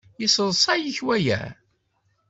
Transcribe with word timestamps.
Yesseḍsay-ik 0.21 0.99
waya? 1.05 1.41